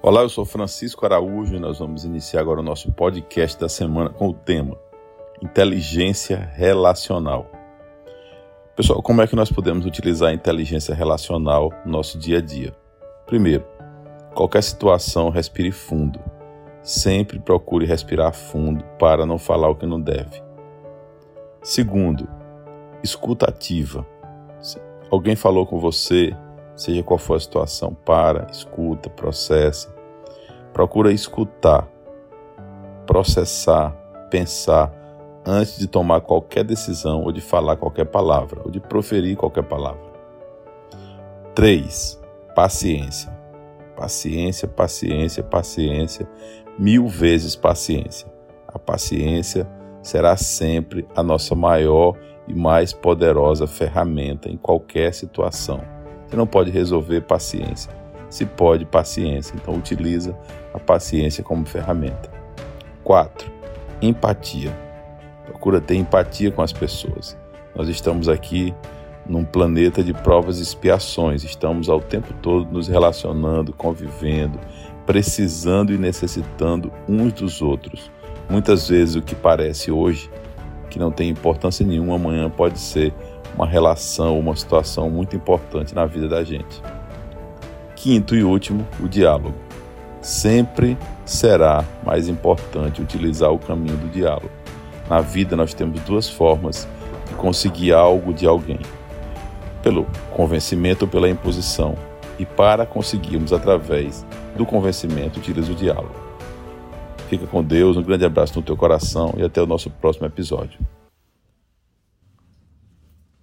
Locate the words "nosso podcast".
2.62-3.58